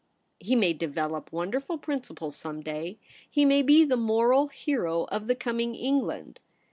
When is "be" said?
3.61-3.85